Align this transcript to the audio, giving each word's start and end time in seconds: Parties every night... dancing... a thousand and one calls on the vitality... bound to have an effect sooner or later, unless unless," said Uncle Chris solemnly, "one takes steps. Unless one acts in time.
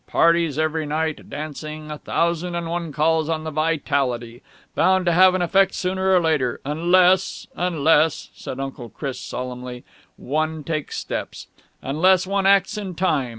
Parties 0.07 0.57
every 0.57 0.87
night... 0.87 1.29
dancing... 1.29 1.91
a 1.91 1.99
thousand 1.99 2.55
and 2.55 2.67
one 2.67 2.91
calls 2.91 3.29
on 3.29 3.43
the 3.43 3.51
vitality... 3.51 4.41
bound 4.73 5.05
to 5.05 5.11
have 5.11 5.35
an 5.35 5.43
effect 5.43 5.75
sooner 5.75 6.15
or 6.15 6.19
later, 6.19 6.59
unless 6.65 7.45
unless," 7.55 8.31
said 8.33 8.59
Uncle 8.59 8.89
Chris 8.89 9.19
solemnly, 9.19 9.83
"one 10.17 10.63
takes 10.63 10.97
steps. 10.97 11.45
Unless 11.83 12.25
one 12.25 12.47
acts 12.47 12.79
in 12.79 12.95
time. 12.95 13.29